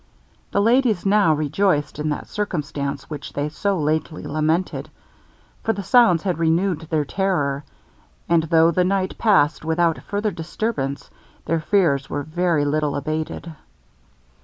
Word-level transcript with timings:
The 0.49 0.63
ladies 0.63 1.05
now 1.05 1.31
rejoiced 1.35 1.99
in 1.99 2.09
that 2.09 2.25
circumstance 2.27 3.07
which 3.07 3.33
they 3.33 3.49
so 3.49 3.77
lately 3.77 4.23
lamented; 4.25 4.89
for 5.61 5.73
the 5.73 5.83
sounds 5.83 6.23
had 6.23 6.39
renewed 6.39 6.81
their 6.89 7.05
terror, 7.05 7.63
and 8.27 8.41
though 8.41 8.71
the 8.71 8.83
night 8.83 9.19
passed 9.19 9.63
without 9.63 9.99
further 10.01 10.31
disturbance, 10.31 11.11
their 11.45 11.59
fears 11.59 12.09
were 12.09 12.23
very 12.23 12.65
little 12.65 12.95
abated. 12.95 13.53